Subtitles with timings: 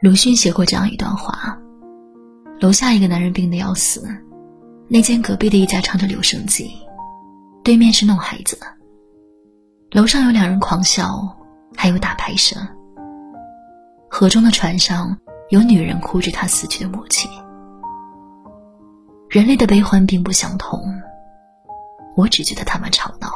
[0.00, 1.58] 鲁迅写过这样一段话：
[2.58, 4.02] 楼下一个男人病得要死，
[4.88, 6.70] 那间隔壁的一家唱着留声机，
[7.62, 8.58] 对面是弄孩子，
[9.90, 11.20] 楼上有两人狂笑，
[11.76, 12.66] 还有打牌声。
[14.08, 15.14] 河中的船上
[15.50, 17.30] 有女人哭着她死去的母亲。
[19.28, 20.80] 人类的悲欢并不相同，
[22.16, 23.30] 我只觉得他们吵闹。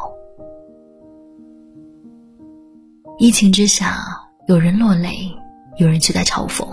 [3.19, 4.02] 疫情之下，
[4.48, 5.30] 有人落泪，
[5.77, 6.66] 有人却在嘲讽。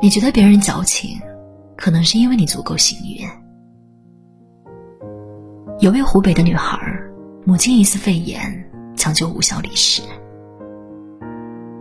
[0.00, 1.20] 你觉得别人矫情，
[1.76, 3.28] 可能是因为你足够幸运。
[5.80, 6.78] 有位湖北的女孩，
[7.44, 10.02] 母亲疑似肺炎，抢救无效离世。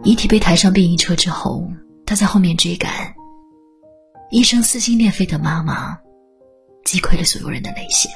[0.04, 1.66] 遗体被抬上殡仪车之后，
[2.06, 2.92] 她在后面追赶。
[4.30, 5.98] 一声撕心裂肺的妈妈，
[6.84, 8.12] 击溃了所有人的泪腺。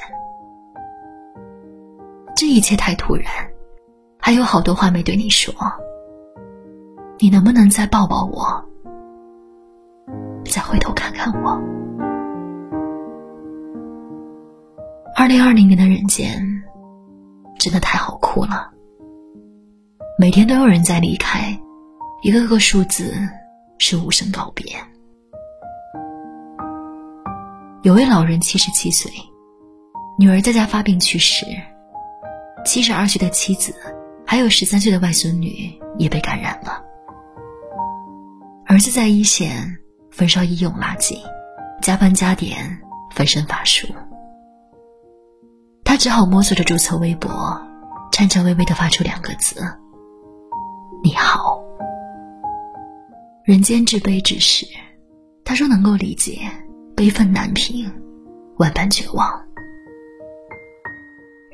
[2.36, 3.24] 这一切太突然，
[4.18, 5.54] 还有好多话没对你说。
[7.22, 8.64] 你能不能再抱抱我，
[10.46, 11.50] 再回头看看我？
[15.14, 16.42] 二零二零年的人间，
[17.58, 18.70] 真的太好哭了。
[20.18, 21.54] 每天都有人在离开，
[22.22, 23.12] 一个个数字
[23.76, 24.74] 是无声告别。
[27.82, 29.12] 有位老人七十七岁，
[30.18, 31.44] 女儿在家发病去世，
[32.64, 33.74] 七十二岁的妻子，
[34.26, 36.86] 还有十三岁的外孙女也被感染了。
[38.70, 39.78] 儿子在一线
[40.12, 41.18] 焚烧医用垃圾，
[41.82, 42.80] 加班加点，
[43.12, 43.88] 分身乏术。
[45.84, 47.60] 他只好摸索着注册微博，
[48.12, 49.60] 颤颤巍巍的发出两个字
[51.02, 51.60] ：“你好。”
[53.42, 54.64] 人间至悲之事，
[55.44, 56.38] 他说能够理解。
[56.96, 57.92] 悲愤难平，
[58.58, 59.28] 万般绝望。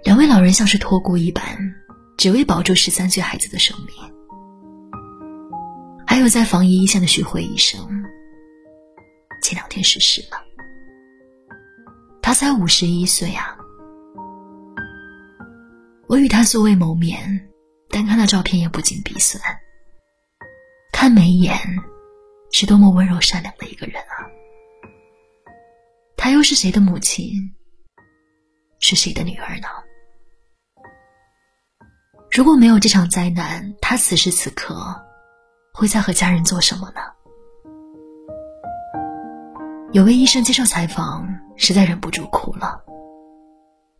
[0.04, 1.42] 两位老人像是托孤一般，
[2.18, 4.15] 只为保住十三岁孩子的生命。
[6.06, 7.80] 还有在防疫一线的徐辉医生，
[9.42, 10.42] 前两天逝世了。
[12.22, 13.56] 他才五十一岁啊！
[16.08, 17.48] 我与他素未谋面，
[17.90, 19.42] 但看到照片也不禁鼻酸。
[20.92, 21.56] 看眉眼，
[22.50, 24.26] 是多么温柔善良的一个人啊！
[26.16, 27.30] 他又是谁的母亲？
[28.80, 29.68] 是谁的女儿呢？
[32.30, 34.74] 如果没有这场灾难，他此时此刻
[35.76, 37.02] 会在和家人做什么呢？
[39.92, 42.82] 有位医生接受采访，实在忍不住哭了。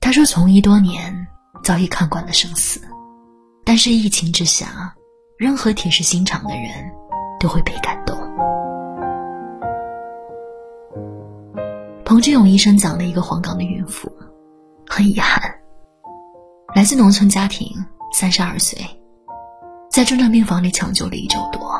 [0.00, 1.26] 他说：“从医多年，
[1.62, 2.80] 早已看惯了生死，
[3.62, 4.94] 但是疫情之下，
[5.36, 6.90] 任何铁石心肠的人
[7.38, 8.16] 都会被感动。”
[12.06, 14.10] 彭志勇医生讲了一个黄冈的孕妇，
[14.88, 15.42] 很遗憾，
[16.74, 17.68] 来自农村家庭，
[18.14, 18.78] 三十二岁，
[19.96, 21.72] 在重症病房里抢救了一周多，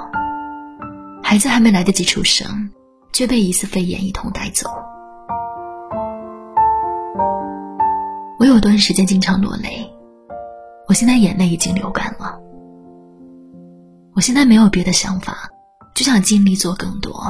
[1.23, 2.71] 孩子还没来得及出生，
[3.13, 4.71] 却被疑似肺炎一同带走。
[8.39, 9.93] 我有段时间经常落泪，
[10.89, 12.41] 我现在眼泪已经流干了。
[14.15, 15.51] 我现在没有别的想法，
[15.95, 17.23] 就想尽力做更多，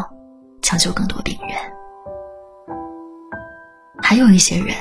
[0.62, 1.58] 抢救更多病人。
[4.00, 4.76] 还有一些人，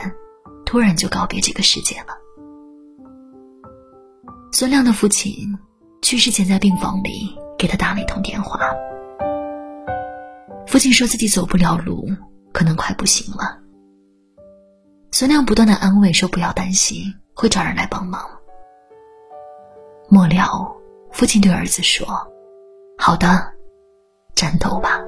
[0.67, 2.15] 突然就告别这个世界了。
[4.51, 5.57] 孙亮的父亲
[6.05, 8.59] 去世前，在病房里给他打了一通电话。
[10.67, 12.07] 父亲说自己走不了路，
[12.53, 13.57] 可能快不行了。
[15.11, 18.21] 孙亮不断的安慰说：“不要担心，会找人来帮忙。”
[20.07, 20.77] 末了，
[21.11, 22.05] 父亲对儿子说
[22.99, 23.27] ：“好的，
[24.35, 24.99] 战斗吧。”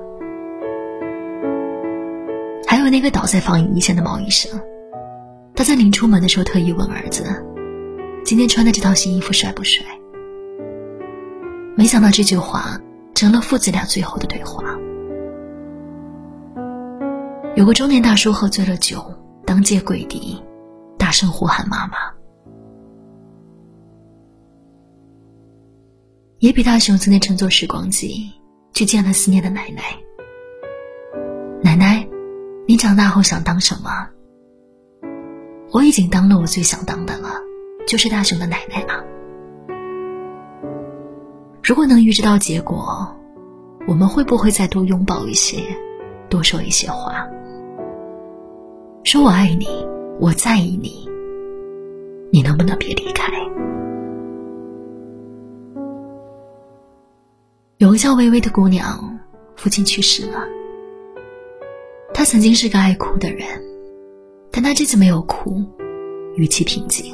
[2.66, 4.59] 还有那个倒在防疫一线的毛医生，
[5.53, 7.24] 他在临出门的时候特意问儿子
[8.25, 9.86] ：“今天穿的这套新衣服帅不帅？”
[11.78, 12.82] 没想到这句话
[13.14, 14.64] 成了父子俩最后的对话。
[17.56, 19.06] 有个中年大叔喝醉了酒，
[19.46, 20.44] 当街跪地，
[20.98, 21.98] 大声呼喊妈妈。
[26.40, 28.31] 野比大雄曾经乘坐时光机
[28.74, 29.84] 去见了思念的奶奶，
[31.62, 32.07] 奶奶。
[32.68, 33.90] 你长大后想当什么？
[35.72, 37.30] 我已经当了我最想当的了，
[37.88, 38.84] 就是大雄的奶奶。
[41.68, 43.14] 如果能预知到结果，
[43.90, 45.58] 我们会不会再多拥抱一些，
[46.30, 47.28] 多说一些话？
[49.04, 49.68] 说我爱你，
[50.18, 51.06] 我在意你，
[52.31, 53.34] 你能不能别离开？
[57.80, 59.20] 有个叫微微的姑娘，
[59.58, 60.48] 父亲去世了。
[62.13, 63.46] 她曾经是个爱哭的人，
[64.54, 65.62] 但她这次没有哭，
[66.38, 67.13] 语气平静。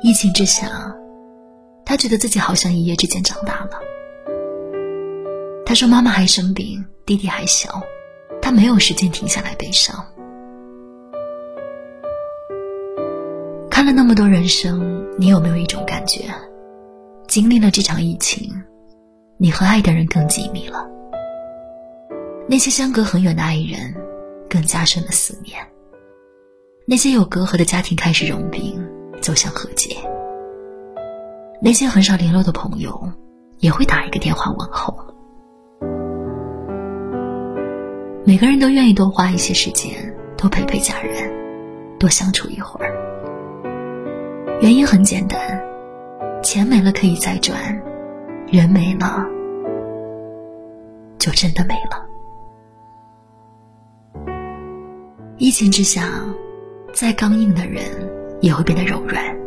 [0.00, 0.94] 疫情之下，
[1.88, 3.80] 他觉得自己好像一夜之间长大了。
[5.64, 7.82] 他说妈妈还生病，弟弟还小，
[8.42, 10.04] 他没有时间停下来悲伤。
[13.70, 16.26] 看了那么多人生，你有没有一种感觉？
[17.26, 18.52] 经历了这场疫情，
[19.38, 20.86] 你和爱的人更紧密了。
[22.46, 23.94] 那些相隔很远的爱人，
[24.46, 25.58] 更加深了思念。
[26.86, 28.78] 那些有隔阂的家庭开始融冰，
[29.22, 29.96] 走向和解。
[31.60, 33.12] 那些很少联络的朋友，
[33.58, 34.96] 也会打一个电话问候。
[38.24, 41.28] 每个人都愿意多花一些时间，多陪陪家人，
[41.98, 42.94] 多相处一会儿。
[44.60, 45.38] 原因很简单，
[46.42, 47.58] 钱没了可以再赚，
[48.46, 49.24] 人没了
[51.18, 52.06] 就真的没了。
[55.38, 56.08] 疫情之下，
[56.92, 57.82] 再刚硬的人
[58.40, 59.37] 也会变得柔软。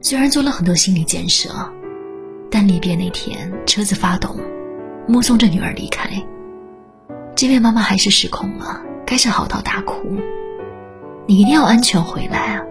[0.00, 1.50] 虽然做了很多心理建设，
[2.50, 4.36] 但离别那天，车子发动，
[5.06, 6.08] 目送着女儿离开，
[7.34, 10.16] 这边妈妈还是失控了，开始嚎啕大哭
[11.26, 12.62] ：“你一定要安全回来啊！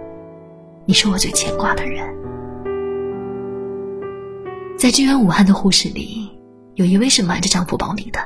[0.86, 2.08] 你是我最牵挂的人。”
[4.80, 6.30] 在支援武汉的护士里，
[6.76, 8.20] 有一位是瞒着丈夫报名的。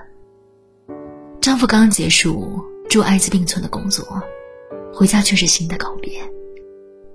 [1.41, 2.63] 丈夫刚结束。
[2.89, 4.05] 住艾滋病村的工作，
[4.93, 6.11] 回家却是新的告别。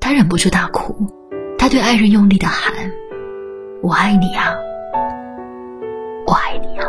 [0.00, 1.06] 他忍不住大哭，
[1.76, 2.72] 对爱人用力的喊
[3.84, 4.50] ：“我爱你啊，
[6.26, 6.88] 我爱你啊！”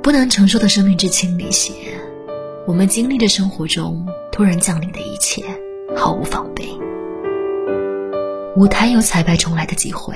[0.00, 1.72] 不能承受的生命之轻里写，
[2.68, 5.42] 我们经历着生活中突然降临的一切，
[5.96, 6.64] 毫无防备。
[8.54, 10.14] 舞台有彩排重来的机会，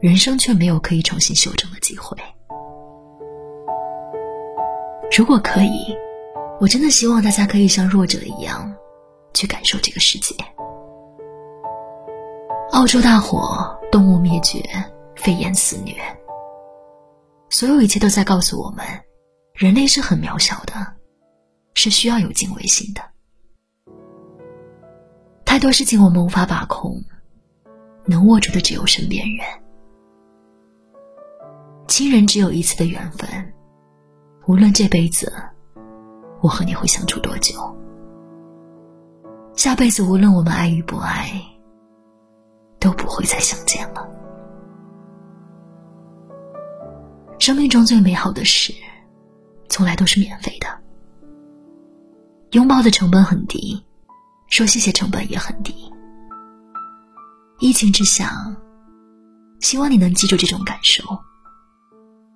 [0.00, 2.16] 人生却没有可以重新修正的机会。
[5.18, 5.92] 如果可以，
[6.60, 8.72] 我真的希望大家可以像弱者一样，
[9.34, 10.34] 去感受这个世界。
[12.70, 14.62] 澳洲大火，动物灭绝，
[15.16, 15.94] 肺炎肆虐，
[17.50, 18.84] 所有一切都在告诉我们，
[19.54, 20.74] 人类是很渺小的，
[21.74, 23.02] 是需要有敬畏心的。
[25.44, 26.98] 太多事情我们无法把控，
[28.06, 29.46] 能握住的只有身边人。
[31.86, 33.28] 亲人只有一次的缘分。
[34.46, 35.32] 无论这辈子
[36.40, 37.54] 我和你会相处多久，
[39.54, 41.30] 下辈子无论我们爱与不爱，
[42.80, 44.08] 都不会再相见了。
[47.38, 48.72] 生命中最美好的事，
[49.68, 50.66] 从来都是免费的。
[52.52, 53.82] 拥抱的成本很低，
[54.48, 55.74] 说谢谢成本也很低。
[57.60, 58.32] 疫情之下，
[59.60, 61.04] 希望你能记住这种感受，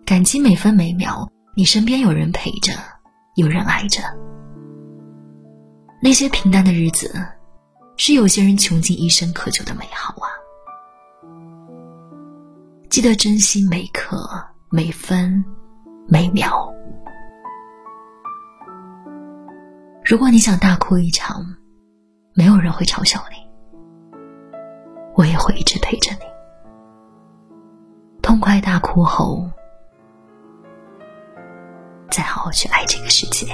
[0.04, 1.28] 感激每分每秒。
[1.54, 2.72] 你身边有人陪着，
[3.36, 4.02] 有人爱着。
[6.00, 7.12] 那些平淡的日子，
[7.96, 10.28] 是有些人穷尽一生渴求的美好啊！
[12.90, 14.28] 记得珍惜每刻、
[14.70, 15.44] 每分、
[16.06, 16.72] 每秒。
[20.04, 21.44] 如果你想大哭一场，
[22.34, 23.37] 没有人会嘲笑你，
[25.14, 26.20] 我也会一直陪着你。
[28.22, 29.50] 痛快大哭后。
[32.10, 33.46] 再好好去爱这个世界。